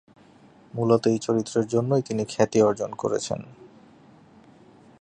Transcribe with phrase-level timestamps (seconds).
[0.73, 3.39] মূলত এই চরিত্রের জন্যই তিনি খ্যাতি অর্জন করেছেন।